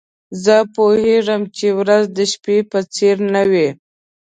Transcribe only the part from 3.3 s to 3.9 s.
نه وي.